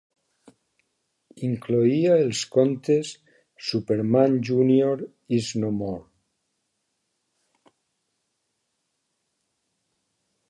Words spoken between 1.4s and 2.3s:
Incloïa